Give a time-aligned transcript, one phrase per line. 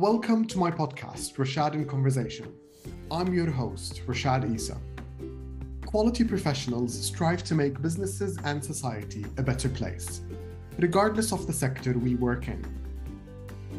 [0.00, 2.54] Welcome to my podcast, Rashad in Conversation.
[3.10, 4.78] I'm your host, Rashad Isa.
[5.84, 10.22] Quality professionals strive to make businesses and society a better place,
[10.78, 12.64] regardless of the sector we work in.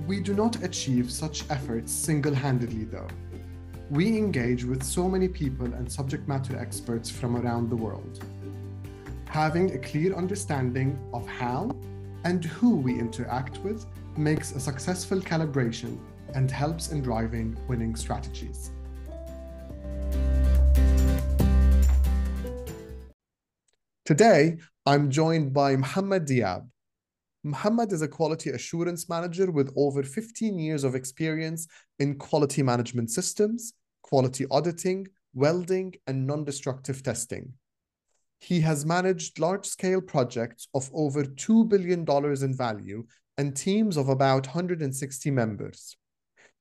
[0.05, 3.07] We do not achieve such efforts single handedly, though.
[3.89, 8.23] We engage with so many people and subject matter experts from around the world.
[9.25, 11.71] Having a clear understanding of how
[12.25, 15.97] and who we interact with makes a successful calibration
[16.35, 18.71] and helps in driving winning strategies.
[24.05, 26.67] Today, I'm joined by Mohammed Diab.
[27.43, 31.67] Mohammed is a quality assurance manager with over 15 years of experience
[31.97, 37.53] in quality management systems, quality auditing, welding, and non destructive testing.
[38.39, 42.05] He has managed large scale projects of over $2 billion
[42.43, 43.05] in value
[43.37, 45.95] and teams of about 160 members.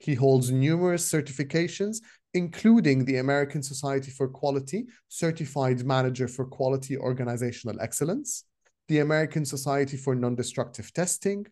[0.00, 1.98] He holds numerous certifications,
[2.32, 8.44] including the American Society for Quality Certified Manager for Quality Organizational Excellence,
[8.88, 11.46] the American Society for Non Destructive Testing.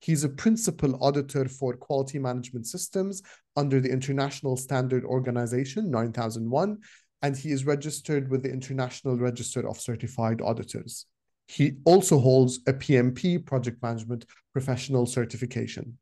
[0.00, 3.22] He's a principal auditor for quality management systems
[3.56, 6.78] under the International Standard Organization 9001,
[7.22, 11.06] and he is registered with the International Register of Certified Auditors.
[11.48, 15.96] He also holds a PMP project management professional certification.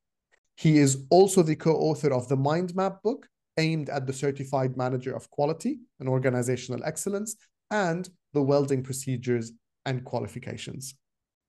[0.56, 3.26] He is also the co-author of the Mind Map book
[3.58, 7.36] aimed at the certified manager of quality and organizational excellence
[7.70, 9.52] and the welding procedures
[9.86, 10.94] and qualifications.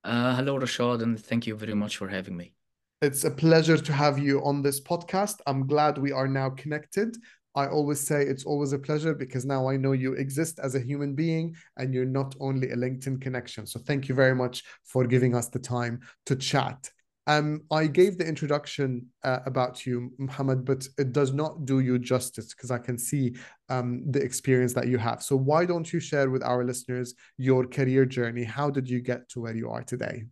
[0.04, 2.54] Uh, hello, Rashad, and thank you very much for having me.
[3.02, 5.40] It's a pleasure to have you on this podcast.
[5.48, 7.18] I'm glad we are now connected.
[7.56, 10.80] I always say it's always a pleasure because now I know you exist as a
[10.80, 13.66] human being and you're not only a LinkedIn connection.
[13.66, 16.90] So thank you very much for giving us the time to chat.
[17.28, 21.98] Um, I gave the introduction uh, about you, Mohammed, but it does not do you
[21.98, 23.36] justice because I can see
[23.70, 25.24] um, the experience that you have.
[25.24, 28.44] So why don't you share with our listeners your career journey?
[28.44, 30.26] How did you get to where you are today?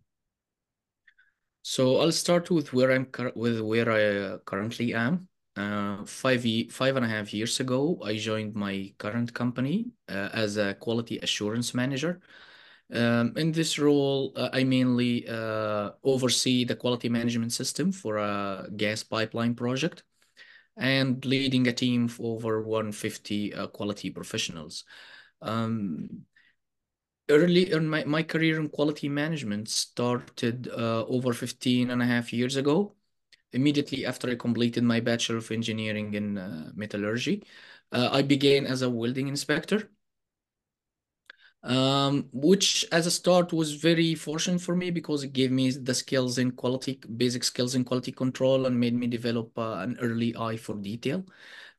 [1.62, 5.28] So I'll start with where I'm with where I uh, currently am.
[5.56, 10.58] Uh, five five and a half years ago, I joined my current company uh, as
[10.58, 12.20] a quality assurance manager.
[12.92, 18.68] Um, in this role, uh, I mainly uh, oversee the quality management system for a
[18.76, 20.04] gas pipeline project
[20.76, 24.84] and leading a team of over 150 uh, quality professionals.
[25.40, 26.24] Um,
[27.30, 32.32] early in my, my career in quality management started uh, over 15 and a half
[32.32, 32.94] years ago
[33.54, 37.44] immediately after I completed my Bachelor of Engineering in uh, Metallurgy,
[37.92, 39.90] uh, I began as a welding inspector,
[41.64, 45.94] um, which as a start was very fortunate for me because it gave me the
[45.94, 50.36] skills in quality, basic skills in quality control and made me develop uh, an early
[50.36, 51.24] eye for detail.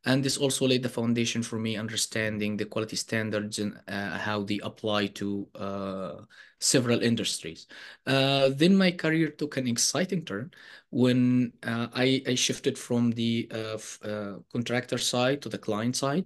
[0.08, 4.44] And this also laid the foundation for me understanding the quality standards and uh, how
[4.44, 6.16] they apply to uh,
[6.60, 7.68] several industries.
[8.06, 10.52] Uh, then my career took an exciting turn
[10.92, 16.26] when uh, I, I, shifted from the uh, uh, contractor side to the client side.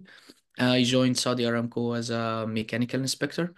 [0.60, 3.54] I joined Saudi Aramco as a mechanical inspector.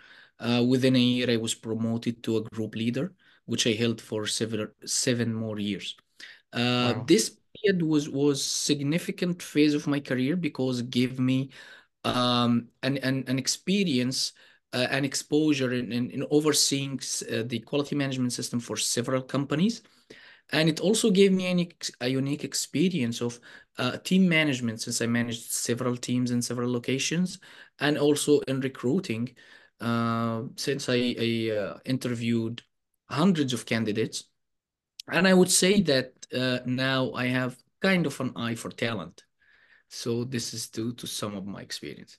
[0.67, 3.13] within a year, I was promoted to a group leader,
[3.45, 5.95] which I held for several, seven more years.
[6.53, 7.03] Wow.
[7.07, 11.49] This period was was significant phase of my career because it gave me
[12.03, 14.33] um, an, an, an experience
[14.73, 16.99] uh, and exposure in, in, in overseeing
[17.31, 19.81] uh, the quality management system for several companies.
[20.51, 21.69] And it also gave me
[22.01, 23.39] a unique experience of
[23.77, 27.39] uh, team management since I managed several teams in several locations
[27.79, 29.33] and also in recruiting
[29.79, 32.61] uh, since I, I uh, interviewed
[33.09, 34.25] hundreds of candidates.
[35.09, 39.23] And I would say that uh, now I have kind of an eye for talent.
[39.87, 42.17] So this is due to some of my experience.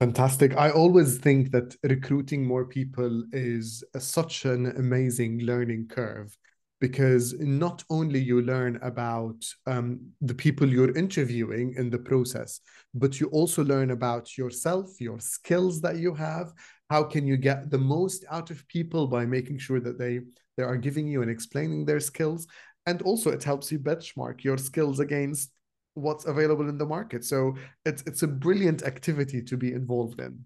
[0.00, 0.56] Fantastic.
[0.56, 6.36] I always think that recruiting more people is such an amazing learning curve
[6.80, 12.60] because not only you learn about um, the people you're interviewing in the process,
[12.94, 16.52] but you also learn about yourself, your skills that you have.
[16.88, 20.20] How can you get the most out of people by making sure that they
[20.56, 22.46] they are giving you and explaining their skills,
[22.86, 25.52] and also it helps you benchmark your skills against
[25.94, 27.24] what's available in the market.
[27.24, 30.44] So it's it's a brilliant activity to be involved in.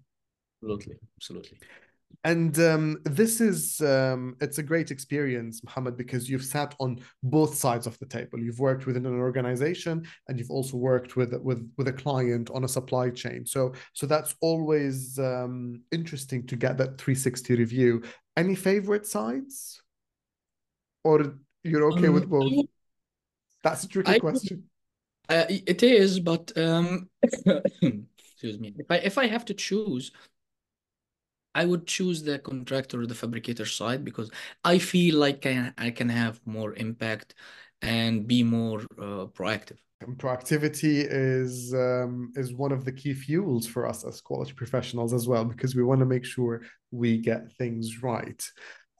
[0.61, 1.59] Absolutely, absolutely.
[2.23, 7.55] And um, this is um, it's a great experience, Muhammad, because you've sat on both
[7.55, 8.39] sides of the table.
[8.39, 12.63] You've worked within an organization, and you've also worked with with with a client on
[12.63, 13.45] a supply chain.
[13.45, 18.03] So so that's always um, interesting to get that 360 review.
[18.37, 19.81] Any favorite sides,
[21.03, 22.51] or you're okay um, with both?
[23.63, 24.63] That's a tricky I, question.
[25.27, 28.73] Uh, it is, but um, excuse me.
[28.77, 30.11] If I if I have to choose,
[31.55, 34.29] I would choose the contractor or the fabricator side because
[34.63, 37.33] I feel like I, I can have more impact
[37.81, 39.77] and be more uh, proactive.
[40.01, 45.13] And proactivity is um, is one of the key fuels for us as quality professionals
[45.13, 46.61] as well because we want to make sure
[46.91, 48.43] we get things right.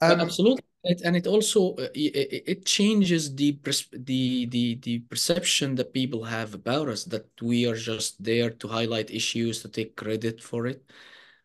[0.00, 3.58] Um, Absolutely, it, and it also uh, it, it, changes the
[3.92, 8.68] the the the perception that people have about us that we are just there to
[8.68, 10.82] highlight issues to take credit for it.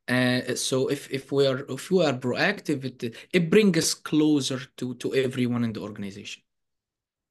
[0.08, 4.60] Uh, so if if we are if we are proactive, it it brings us closer
[4.78, 6.44] to to everyone in the organization.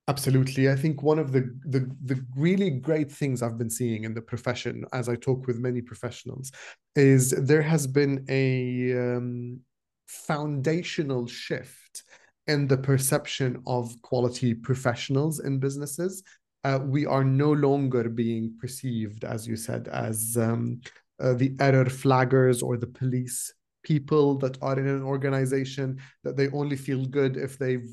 [0.08, 0.68] Absolutely.
[0.68, 4.20] I think one of the, the, the really great things I've been seeing in the
[4.20, 6.50] profession as I talk with many professionals
[6.96, 9.60] is there has been a um,
[10.08, 12.02] foundational shift
[12.48, 16.24] in the perception of quality professionals in businesses.
[16.64, 20.80] Uh, we are no longer being perceived, as you said, as um,
[21.20, 23.52] uh, the error flaggers or the police
[23.82, 27.88] people that are in an organization that they only feel good if they've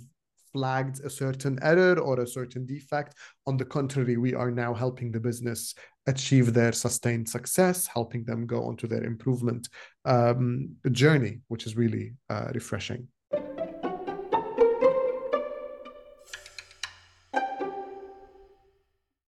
[0.54, 3.16] flagged a certain error or a certain defect.
[3.46, 5.76] On the contrary, we are now helping the business
[6.08, 9.68] achieve their sustained success, helping them go onto their improvement
[10.06, 13.08] um, journey, which is really uh, refreshing.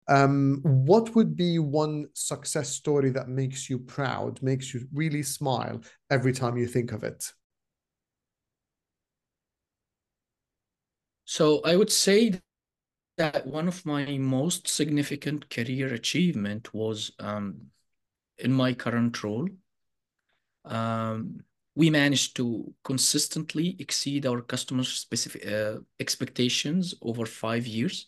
[0.07, 5.81] Um, what would be one success story that makes you proud, makes you really smile
[6.09, 7.31] every time you think of it?
[11.25, 12.39] So I would say
[13.17, 17.67] that one of my most significant career achievement was um,
[18.37, 19.49] in my current role.
[20.63, 21.43] Um,
[21.75, 28.07] we managed to consistently exceed our customers' specific uh, expectations over five years.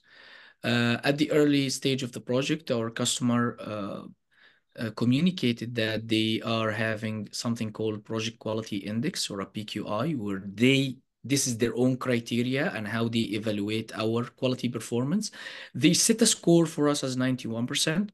[0.63, 4.01] Uh, at the early stage of the project, our customer uh,
[4.77, 10.43] uh communicated that they are having something called Project Quality Index or a PQI, where
[10.45, 15.31] they this is their own criteria and how they evaluate our quality performance.
[15.73, 18.09] They set a score for us as 91%,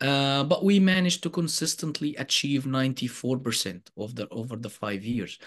[0.00, 5.38] uh, but we managed to consistently achieve 94% of the over the five years.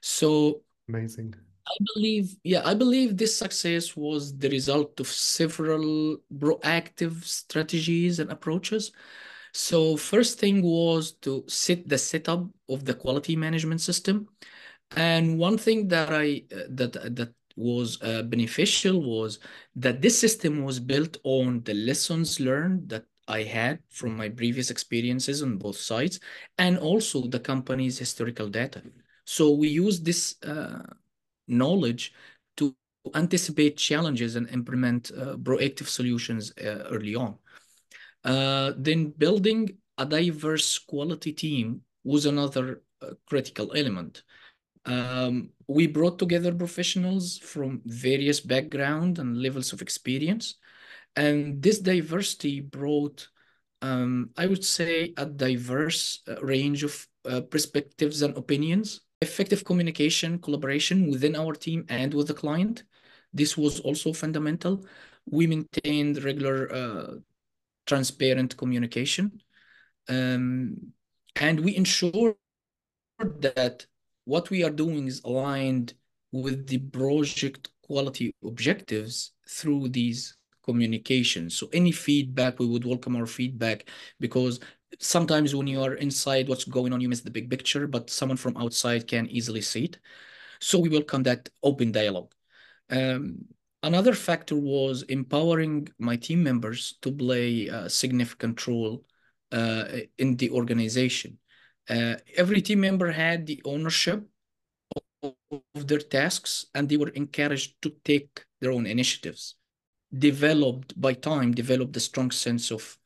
[0.00, 1.34] So amazing.
[1.68, 8.30] I believe, yeah, I believe this success was the result of several proactive strategies and
[8.30, 8.92] approaches.
[9.52, 14.28] So first thing was to set the setup of the quality management system.
[14.96, 19.40] And one thing that I uh, that that was uh, beneficial was
[19.76, 24.70] that this system was built on the lessons learned that I had from my previous
[24.70, 26.20] experiences on both sides,
[26.56, 28.82] and also the company's historical data.
[29.24, 30.82] So we use this uh,
[31.48, 32.12] knowledge
[32.56, 32.74] to
[33.14, 37.36] anticipate challenges and implement uh, proactive solutions uh, early on.
[38.24, 44.22] Uh, then building a diverse quality team was another uh, critical element.
[44.84, 50.54] Um, we brought together professionals from various background and levels of experience.
[51.16, 53.28] And this diversity brought,
[53.82, 59.00] um, I would say, a diverse uh, range of uh, perspectives and opinions.
[59.20, 62.84] Effective communication, collaboration within our team and with the client.
[63.32, 64.86] This was also fundamental.
[65.26, 67.14] We maintained regular, uh,
[67.86, 69.42] transparent communication.
[70.08, 70.92] Um,
[71.36, 72.36] and we ensured
[73.40, 73.86] that
[74.24, 75.94] what we are doing is aligned
[76.32, 81.56] with the project quality objectives through these communications.
[81.56, 83.88] So any feedback, we would welcome our feedback
[84.20, 84.60] because
[84.98, 88.36] sometimes when you are inside what's going on, you miss the big picture, but someone
[88.36, 89.98] from outside can easily see it.
[90.60, 92.32] So we welcome that open dialogue.
[92.90, 93.44] Um,
[93.82, 99.04] another factor was empowering my team members to play a significant role
[99.52, 99.84] uh,
[100.18, 101.38] in the organization.
[101.88, 104.28] Uh, every team member had the ownership
[105.22, 105.34] of,
[105.74, 109.54] their tasks and they were encouraged to take their own initiatives.
[110.16, 112.97] Developed by time, developed a strong sense of,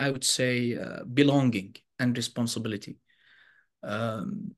[0.00, 2.96] I would say, uh, belonging and responsibility.
[3.84, 4.56] Um,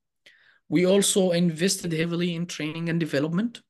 [0.69, 3.61] we also invested heavily in training and development.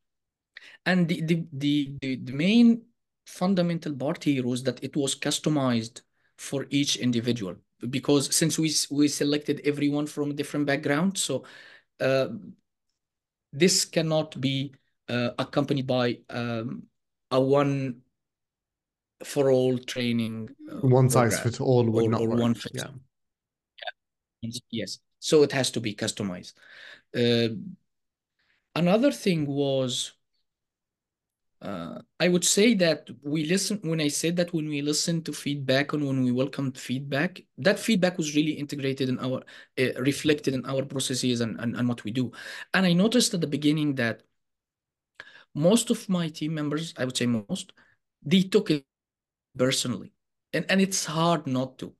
[0.87, 2.83] And the, the, the, the, the main
[3.27, 6.03] fundamental part here was that it was customized
[6.37, 7.57] for each individual
[7.91, 11.45] because since we we selected everyone from a different background, so
[12.01, 12.29] uh,
[13.53, 14.73] this cannot be
[15.09, 16.85] uh, accompanied by um,
[17.31, 18.03] a one
[19.25, 20.51] for all training.
[20.71, 22.41] Uh, one size fits all would or, not or work.
[22.41, 22.77] One fits.
[22.77, 22.91] Yeah.
[24.43, 24.51] yeah.
[24.71, 24.99] Yes.
[25.19, 26.55] So it has to be customized.
[27.15, 27.55] Uh,
[28.75, 30.13] another thing was
[31.63, 35.33] uh, I would say that we listen when I said that when we listen to
[35.33, 39.45] feedback and when we welcomed feedback, that feedback was really integrated in our
[39.79, 42.33] uh, reflected in our processes and, and and what we do.
[42.75, 44.25] And I noticed at the beginning that
[45.55, 47.73] most of my team members, I would say most,
[48.25, 48.85] they took it
[49.57, 50.13] personally,
[50.53, 51.95] and and it's hard not to.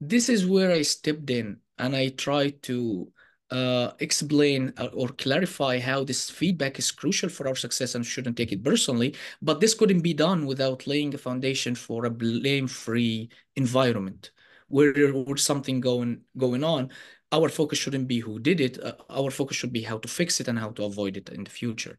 [0.00, 3.12] This is where I stepped in and I tried to
[3.50, 8.36] uh, explain uh, or clarify how this feedback is crucial for our success and shouldn't
[8.36, 9.14] take it personally.
[9.42, 14.30] But this couldn't be done without laying a foundation for a blame-free environment
[14.68, 16.90] where there's something going going on.
[17.30, 18.82] Our focus shouldn't be who did it.
[18.82, 21.44] Uh, our focus should be how to fix it and how to avoid it in
[21.44, 21.98] the future.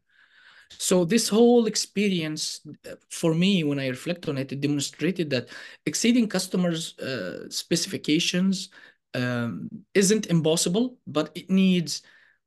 [0.70, 5.48] So this whole experience, uh, for me, when I reflect on it, it demonstrated that
[5.86, 8.70] exceeding customers' uh, specifications
[9.14, 12.02] um, isn't impossible, but it needs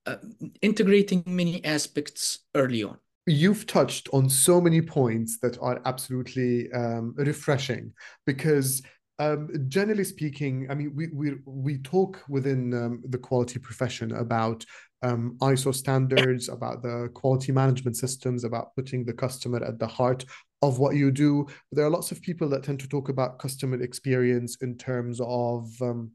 [0.06, 0.18] uh,
[0.62, 2.98] integrating many aspects early on.
[3.26, 7.92] You've touched on so many points that are absolutely um, refreshing
[8.26, 8.82] because
[9.20, 14.64] um, generally speaking, I mean, we we we talk within um, the quality profession about
[15.04, 20.26] um, ISO standards, about the quality management systems, about putting the customer at the heart
[20.62, 21.48] of what you do.
[21.72, 25.70] There are lots of people that tend to talk about customer experience in terms of
[25.82, 26.12] um,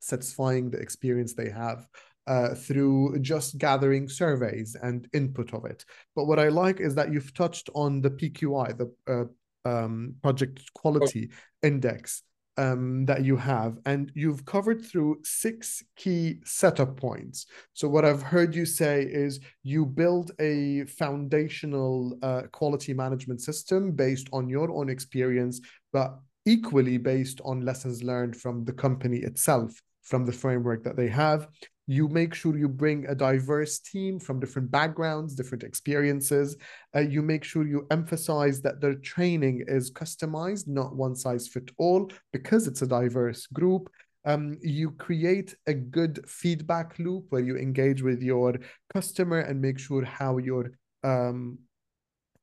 [0.00, 1.86] satisfying the experience they have
[2.26, 5.84] uh, through just gathering surveys and input of it.
[6.14, 10.72] But what I like is that you've touched on the PQI, the uh, um, Project
[10.74, 11.30] Quality.
[11.62, 12.22] Index
[12.56, 17.46] um, that you have, and you've covered through six key setup points.
[17.74, 23.92] So, what I've heard you say is you build a foundational uh, quality management system
[23.92, 25.60] based on your own experience,
[25.92, 31.08] but equally based on lessons learned from the company itself from the framework that they
[31.08, 31.48] have.
[31.86, 36.56] You make sure you bring a diverse team from different backgrounds, different experiences.
[36.94, 41.70] Uh, you make sure you emphasize that their training is customized, not one size fit
[41.78, 43.88] all, because it's a diverse group.
[44.24, 48.56] Um, you create a good feedback loop where you engage with your
[48.92, 50.72] customer and make sure how your
[51.04, 51.58] um,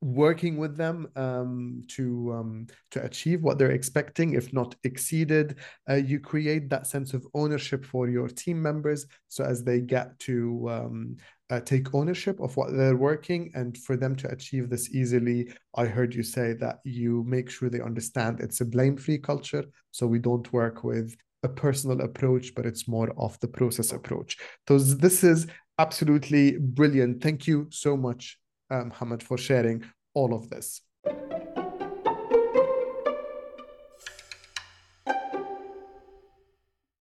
[0.04, 5.56] working with them um, to um, to achieve what they're expecting, if not exceeded.
[5.88, 10.18] Uh, you create that sense of ownership for your team members, so as they get
[10.18, 11.16] to um,
[11.48, 15.86] uh, take ownership of what they're working, and for them to achieve this easily, I
[15.86, 20.18] heard you say that you make sure they understand it's a blame-free culture, so we
[20.18, 24.36] don't work with a personal approach, but it's more of the process approach.
[24.68, 25.46] So this is
[25.78, 27.22] absolutely brilliant.
[27.22, 28.38] Thank you so much
[28.74, 30.80] uh, Mohammed, for sharing all of this.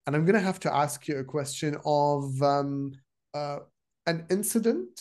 [0.06, 2.94] And I'm going to have to ask you a question of um,
[3.36, 3.60] uh,
[4.08, 5.00] an incident,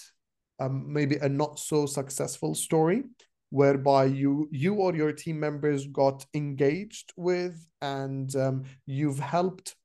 [0.60, 3.04] um, maybe a not so successful story,
[3.48, 9.76] whereby you you or your team members got engaged with and um, you've helped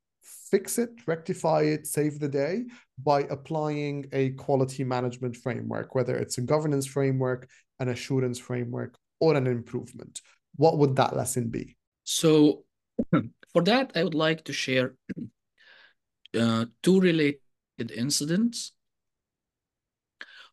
[0.53, 2.63] fix it, rectify it, save the day
[3.03, 9.35] by applying a quality management framework, whether it's a governance framework, an assurance framework, or
[9.35, 10.21] an improvement.
[10.57, 11.75] What would that lesson be?
[12.03, 12.65] So,
[13.53, 14.93] for that, I would like to share
[16.39, 18.73] uh, two related incidents,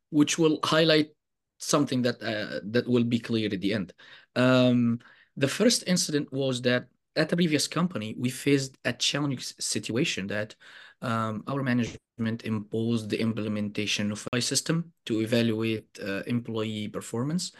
[0.09, 1.11] which will highlight
[1.59, 3.92] something that uh, that will be clear at the end.
[4.35, 5.00] Um,
[5.37, 10.54] the first incident was that at the previous company, we faced a challenging situation that
[11.02, 17.52] um, our management imposed the implementation of a system to evaluate uh, employee performance.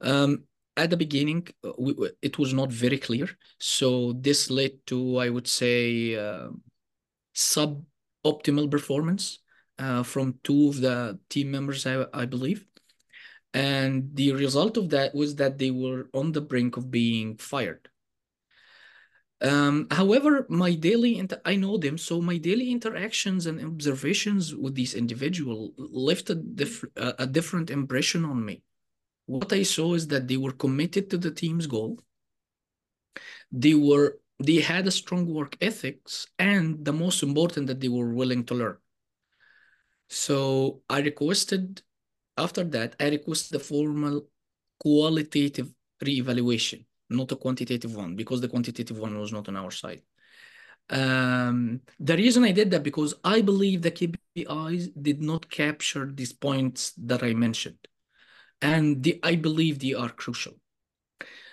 [0.00, 0.44] Um,
[0.76, 3.28] at the beginning, uh, we, it was not very clear.
[3.58, 6.48] So this led to, I would say, uh,
[7.34, 9.40] suboptimal performance
[9.78, 12.66] uh, from two of the team members, I, I believe.
[13.52, 17.88] And the result of that was that they were on the brink of being fired.
[19.44, 24.74] Um, however, my daily inter- I know them, so my daily interactions and observations with
[24.74, 28.62] these individuals left a, diff- a different impression on me.
[29.26, 32.00] What I saw is that they were committed to the team's goal.
[33.52, 38.14] They were they had a strong work ethics, and the most important that they were
[38.14, 38.78] willing to learn.
[40.08, 41.82] So I requested
[42.36, 44.26] after that I requested a formal
[44.80, 45.72] qualitative
[46.02, 50.02] reevaluation not a quantitative one, because the quantitative one was not on our side.
[50.90, 56.32] Um, the reason I did that because I believe the KPIs did not capture these
[56.32, 57.88] points that I mentioned.
[58.60, 60.54] And the, I believe they are crucial.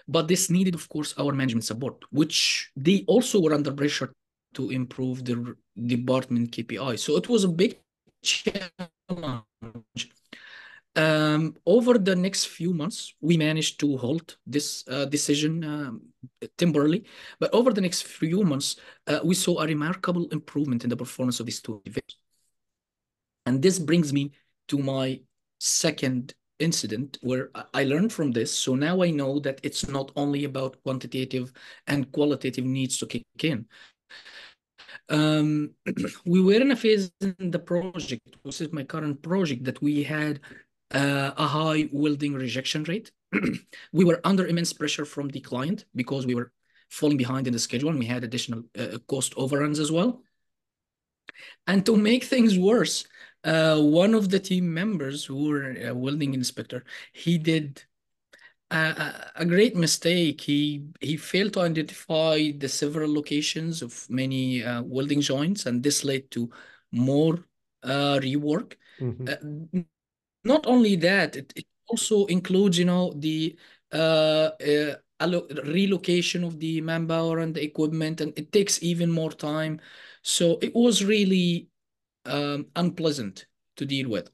[0.08, 4.13] But this needed, of course, our management support, which they also were under pressure
[4.55, 5.55] to improve the
[5.86, 7.00] department KPI.
[7.00, 7.79] So it was a big
[8.22, 8.81] challenge.
[10.95, 16.01] Um, over the next few months, we managed to halt this uh, decision um,
[16.57, 17.05] temporarily.
[17.39, 18.75] But over the next few months,
[19.07, 22.17] uh, we saw a remarkable improvement in the performance of these two events.
[23.45, 24.31] And this brings me
[24.67, 25.21] to my
[25.60, 28.51] second incident where I learned from this.
[28.51, 31.51] So now I know that it's not only about quantitative
[31.88, 33.65] and qualitative needs to kick in.
[35.10, 35.71] Um,
[36.25, 40.03] we were in a phase in the project, which is my current project, that we
[40.03, 40.39] had
[40.93, 43.12] uh, a high welding rejection rate.
[43.93, 46.51] we were under immense pressure from the client because we were
[46.89, 50.21] falling behind in the schedule and we had additional uh, cost overruns as well.
[51.65, 53.05] And to make things worse,
[53.43, 56.83] uh, one of the team members who were a welding inspector,
[57.13, 57.83] he did
[58.71, 60.41] a, a great mistake.
[60.41, 66.03] He he failed to identify the several locations of many uh, welding joints, and this
[66.03, 66.50] led to
[66.91, 67.43] more
[67.83, 68.74] uh, rework.
[69.00, 69.27] Mm-hmm.
[69.77, 69.81] Uh,
[70.43, 73.53] not only that, it, it, also includes, you know, the
[73.91, 74.95] uh, uh,
[75.65, 79.81] relocation of the manpower and the equipment, and it takes even more time.
[80.21, 81.67] So it was really
[82.25, 83.45] um, unpleasant
[83.75, 84.29] to deal with.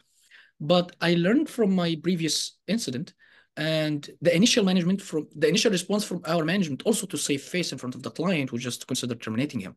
[0.60, 3.14] But I learned from my previous incident
[3.56, 7.72] and the initial management from the initial response from our management also to save face
[7.72, 9.76] in front of the client who just considered terminating him.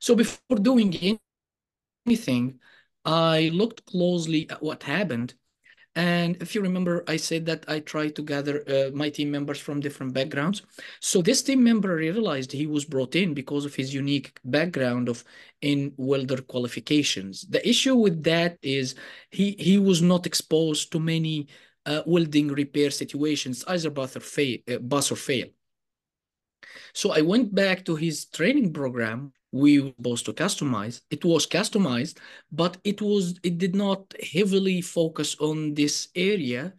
[0.00, 1.18] So before doing
[2.06, 2.60] anything,
[3.04, 5.34] I looked closely at what happened
[5.94, 9.58] and if you remember, I said that I tried to gather uh, my team members
[9.58, 10.62] from different backgrounds.
[11.00, 15.22] So this team member realized he was brought in because of his unique background of
[15.60, 17.42] in welder qualifications.
[17.42, 18.94] The issue with that is
[19.30, 21.48] he he was not exposed to many
[21.84, 25.48] uh, welding repair situations, either bus or fail, uh, bus or fail.
[26.94, 31.02] So I went back to his training program we were supposed to customize.
[31.10, 32.18] It was customized,
[32.50, 36.72] but it was it did not heavily focus on this area.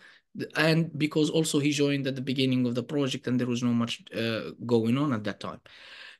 [0.55, 3.73] And because also he joined at the beginning of the project and there was not
[3.73, 5.61] much uh, going on at that time.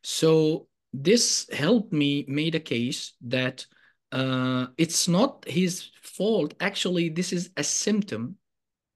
[0.04, 3.66] So this helped me made a case that
[4.12, 6.54] uh, it's not his fault.
[6.60, 8.38] Actually, this is a symptom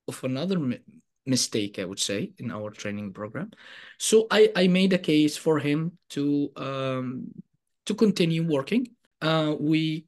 [0.07, 0.59] of another
[1.25, 3.51] mistake, I would say, in our training program.
[3.97, 7.31] So I, I made a case for him to um,
[7.87, 8.87] to continue working.
[9.21, 10.05] Uh, we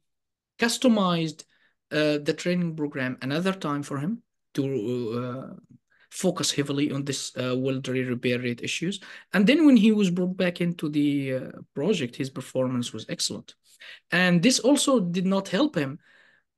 [0.58, 1.44] customized
[1.90, 4.22] uh, the training program another time for him
[4.54, 4.62] to
[5.18, 5.76] uh,
[6.10, 9.00] focus heavily on this uh, welder repair rate issues.
[9.32, 11.40] And then when he was brought back into the uh,
[11.74, 13.54] project, his performance was excellent.
[14.10, 15.98] And this also did not help him.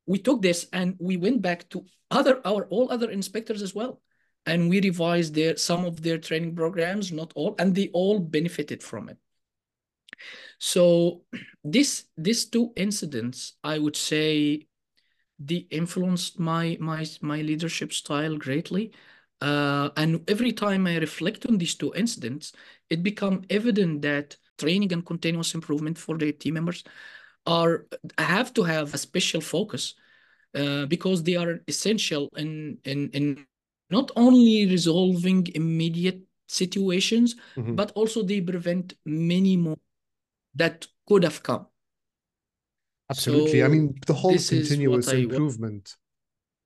[0.07, 4.03] We took this and we went back to other our all other inspectors as well.
[4.45, 8.83] And we revised their some of their training programs, not all, and they all benefited
[8.83, 9.19] from it.
[10.59, 11.23] So
[11.65, 14.67] this these two incidents, I would say,
[15.39, 18.93] they influenced my my my leadership style greatly.
[19.41, 22.53] Uh, and every time I reflect on these two incidents,
[22.89, 26.85] it become evident that training and continuous improvement for the team members
[27.47, 27.87] are
[28.19, 29.95] have to have a special focus
[30.55, 33.47] uh, because they are essential in in in
[33.91, 37.75] not only resolving immediate situations, mm-hmm.
[37.75, 39.77] but also they prevent many more
[40.55, 41.67] that could have come.
[43.11, 43.61] Absolutely.
[43.61, 45.97] So I mean, the whole continuous improvement,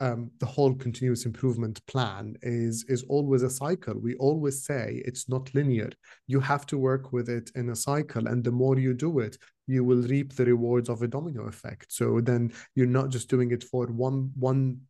[0.00, 3.98] I, um, the whole continuous improvement plan is is always a cycle.
[3.98, 5.90] We always say it's not linear.
[6.26, 9.38] You have to work with it in a cycle, and the more you do it,
[9.66, 11.92] you will reap the rewards of a domino effect.
[11.92, 14.82] So then you're not just doing it for one one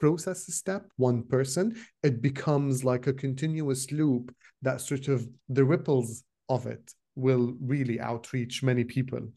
[0.00, 1.76] process step, one person.
[2.02, 8.00] It becomes like a continuous loop that sort of the ripples of it will really
[8.00, 9.28] outreach many people.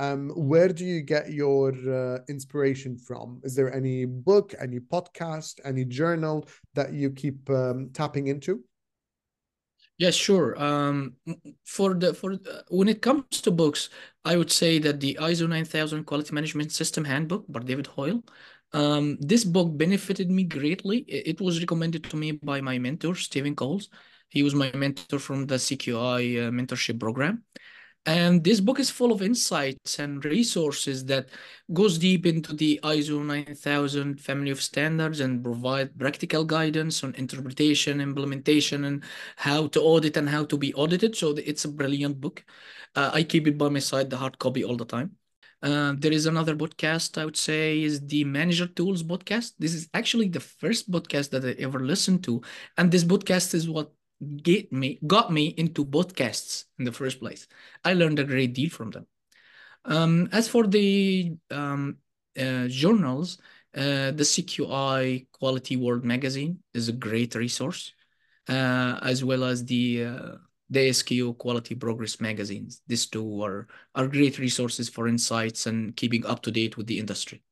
[0.00, 3.40] Um, where do you get your uh, inspiration from?
[3.42, 8.62] Is there any book, any podcast, any journal that you keep um, tapping into?
[9.98, 10.56] Yes, sure.
[10.62, 11.14] Um,
[11.64, 13.90] for the for uh, when it comes to books,
[14.24, 18.22] I would say that the ISO 9000 Quality Management System Handbook by David Hoyle
[18.72, 20.98] um, this book benefited me greatly.
[21.08, 23.88] It was recommended to me by my mentor, Stephen Coles.
[24.28, 27.44] He was my mentor from the CQI uh, mentorship program.
[28.06, 31.28] And this book is full of insights and resources that
[31.74, 38.00] goes deep into the ISO 9000 family of standards and provide practical guidance on interpretation,
[38.00, 39.04] implementation, and
[39.36, 41.16] how to audit and how to be audited.
[41.16, 42.44] So it's a brilliant book.
[42.94, 45.17] Uh, I keep it by my side, the hard copy all the time.
[45.60, 49.52] Uh, there is another podcast I would say is the Manager Tools podcast.
[49.58, 52.40] This is actually the first podcast that I ever listened to,
[52.76, 53.90] and this podcast is what
[54.42, 57.48] get me got me into podcasts in the first place.
[57.84, 59.06] I learned a great deal from them.
[59.84, 61.98] Um, as for the um,
[62.38, 63.38] uh, journals,
[63.76, 67.92] uh, the CQI Quality World Magazine is a great resource,
[68.48, 70.34] uh, as well as the uh,
[70.70, 72.82] the ASQ Quality Progress magazines.
[72.86, 76.98] These two are are great resources for insights and keeping up to date with the
[76.98, 77.42] industry.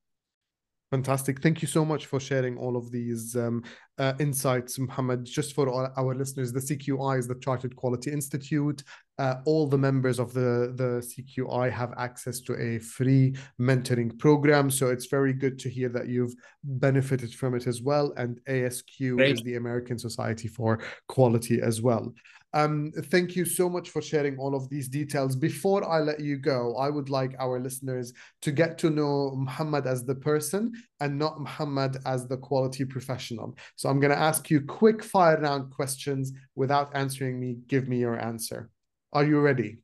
[0.93, 1.43] Fantastic.
[1.43, 3.65] Thank you so much for sharing all of these um,
[3.99, 5.25] uh, insights, Mohammed.
[5.25, 8.85] Just for all our listeners, the CQI is the Chartered Quality Institute.
[9.19, 14.71] Uh, all the members of the, the CQI have access to a free mentoring program.
[14.71, 18.13] So it's very good to hear that you've benefited from it as well.
[18.17, 19.33] And ASQ Great.
[19.33, 22.15] is the American Society for Quality as well.
[22.57, 25.37] Um, thank you so much for sharing all of these details.
[25.37, 29.87] Before I let you go, I would like our listeners to get to know Mohammed
[29.87, 33.59] as the person and not Mohammed as the quality professional.
[33.77, 37.59] So I'm going to ask you quick fire round questions without answering me.
[37.67, 38.71] Give me your answer.
[39.13, 39.81] Are you ready?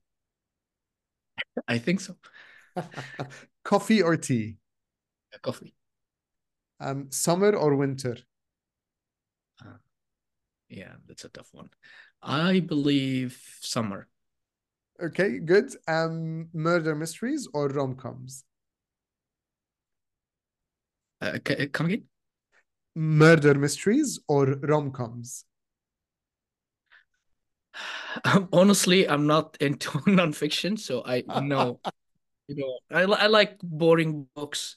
[1.69, 2.17] I think so.
[3.65, 4.57] Coffee or tea?
[5.43, 5.75] Coffee.
[6.81, 8.17] Um, summer or winter?
[9.61, 9.77] Uh,
[10.73, 11.69] yeah, that's a tough one.
[12.23, 14.09] I believe summer.
[15.03, 15.75] Okay, good.
[15.87, 18.45] Um, murder mysteries or rom coms?
[21.21, 21.39] Uh,
[21.73, 22.05] come again?
[22.95, 25.45] Murder mysteries or rom coms?
[28.53, 31.81] Honestly, I'm not into nonfiction, so I know.
[32.49, 34.77] you know, I I like boring books.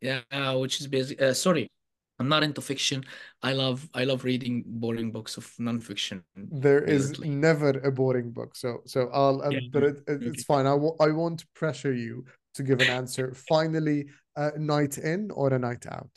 [0.00, 0.22] Yeah,
[0.54, 1.70] which is basically uh, sorry,
[2.18, 3.04] I'm not into fiction.
[3.42, 6.22] I love I love reading boring books of nonfiction.
[6.36, 9.60] There is never a boring book, so so I'll, I'll yeah.
[9.72, 10.66] but it, it, it's fine.
[10.66, 13.34] I w- I won't pressure you to give an answer.
[13.48, 16.10] Finally, a night in or a night out?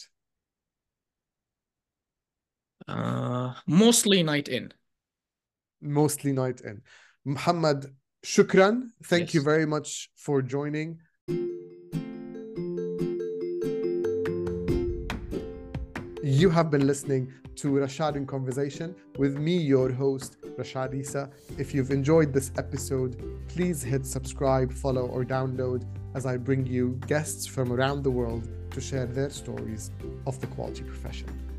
[2.88, 4.74] Uh, mostly night in.
[5.82, 6.82] Mostly night in.
[7.26, 7.94] Mohammed,
[8.26, 8.90] shukran.
[9.04, 9.34] Thank yes.
[9.36, 11.00] you very much for joining.
[16.34, 21.30] You have been listening to Rashad in Conversation with me, your host, Rashad Isa.
[21.58, 25.84] If you've enjoyed this episode, please hit subscribe, follow, or download
[26.16, 29.92] as I bring you guests from around the world to share their stories
[30.26, 31.51] of the quality profession.